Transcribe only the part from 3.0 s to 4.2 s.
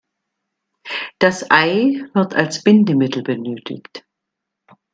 benötigt.